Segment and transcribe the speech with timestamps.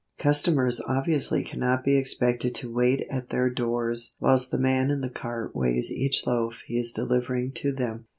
[0.17, 5.11] Customers obviously cannot be expected to wait at their doors whilst the man in the
[5.11, 8.05] cart weighs each loaf he is delivering to them.